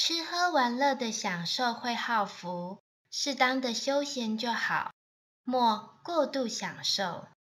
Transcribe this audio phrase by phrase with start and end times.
[0.00, 4.92] 吃喝玩乐的享受会耗福，适当的休闲就好，
[5.42, 7.26] 莫过度享受。